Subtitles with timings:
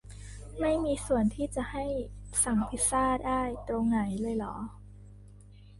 [0.59, 1.85] ไม่มีส่วนที่จะให้
[2.43, 4.55] สั่งพิซซ่าได้ตรงไหนเลยเหรอ